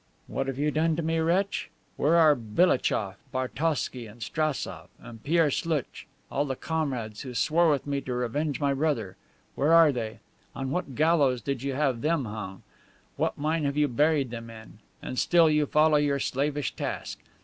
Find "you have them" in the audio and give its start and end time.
11.61-12.25